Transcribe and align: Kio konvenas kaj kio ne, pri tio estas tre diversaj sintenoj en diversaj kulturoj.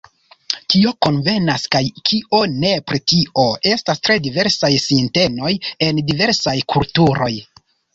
Kio 0.73 0.93
konvenas 1.07 1.65
kaj 1.75 1.81
kio 2.11 2.41
ne, 2.65 2.73
pri 2.89 3.03
tio 3.13 3.47
estas 3.75 4.05
tre 4.09 4.19
diversaj 4.27 4.75
sintenoj 4.89 5.57
en 5.91 6.05
diversaj 6.13 6.61
kulturoj. 6.77 7.35